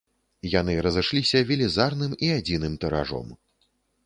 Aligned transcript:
Яны 0.59 0.73
разышліся 0.85 1.41
велізарным 1.49 2.17
і 2.29 2.33
адзіным 2.39 2.79
тыражом. 2.87 3.27